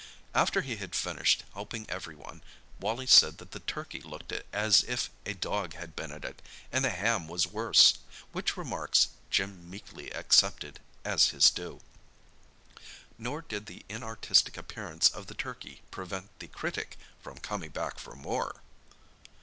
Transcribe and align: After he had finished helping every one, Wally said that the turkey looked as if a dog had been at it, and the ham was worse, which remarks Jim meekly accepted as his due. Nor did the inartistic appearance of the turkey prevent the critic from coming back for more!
After 0.33 0.61
he 0.61 0.77
had 0.77 0.95
finished 0.95 1.43
helping 1.53 1.87
every 1.87 2.15
one, 2.15 2.41
Wally 2.79 3.05
said 3.05 3.37
that 3.37 3.51
the 3.51 3.59
turkey 3.59 4.01
looked 4.01 4.33
as 4.51 4.81
if 4.87 5.11
a 5.27 5.35
dog 5.35 5.75
had 5.75 5.95
been 5.95 6.11
at 6.11 6.25
it, 6.25 6.41
and 6.71 6.83
the 6.83 6.89
ham 6.89 7.27
was 7.27 7.45
worse, 7.45 7.99
which 8.31 8.57
remarks 8.57 9.09
Jim 9.29 9.69
meekly 9.69 10.09
accepted 10.09 10.79
as 11.05 11.29
his 11.29 11.51
due. 11.51 11.81
Nor 13.19 13.43
did 13.43 13.67
the 13.67 13.85
inartistic 13.89 14.57
appearance 14.57 15.07
of 15.07 15.27
the 15.27 15.35
turkey 15.35 15.83
prevent 15.91 16.31
the 16.39 16.47
critic 16.47 16.97
from 17.21 17.37
coming 17.37 17.69
back 17.69 17.99
for 17.99 18.15
more! 18.15 18.63